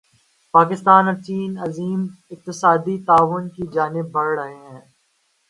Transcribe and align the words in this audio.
پاکستان 0.53 1.03
اور 1.07 1.17
چین 1.25 1.51
عظیم 1.59 2.01
اقتصادی 2.31 2.95
تعاون 3.07 3.43
کی 3.49 3.63
جانب 3.73 4.11
بڑھ 4.11 4.33
رہے 4.39 4.57
ہیں 4.65 4.81